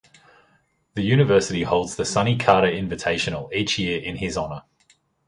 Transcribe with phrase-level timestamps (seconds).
[0.95, 4.63] The university holds The Sonny Carter Invitational each year in his honor.